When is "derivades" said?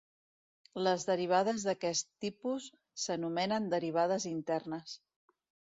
1.09-1.65, 3.77-4.31